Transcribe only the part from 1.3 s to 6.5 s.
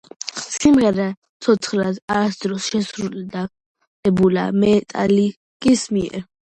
ცოცხლად არასოდეს შესრულებულა მეტალიკის მიერ.